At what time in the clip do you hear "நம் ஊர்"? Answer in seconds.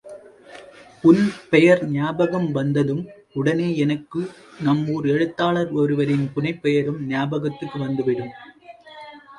4.59-5.07